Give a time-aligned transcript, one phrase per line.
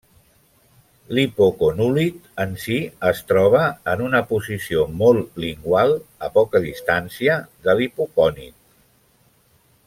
[1.17, 2.15] L'hipoconúlid
[2.45, 2.77] en si
[3.09, 3.61] es troba
[3.93, 5.95] en una posició molt lingual,
[6.29, 7.37] a poca distància
[7.69, 8.59] de l'hipocònid.